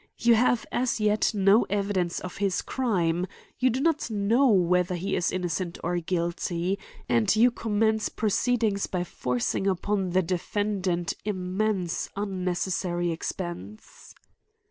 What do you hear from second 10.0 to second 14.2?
the defendant immense unnecessary expense.